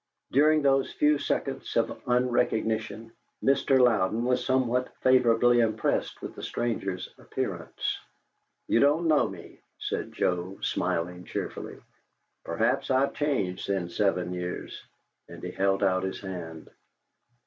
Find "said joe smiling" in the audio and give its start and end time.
9.77-11.25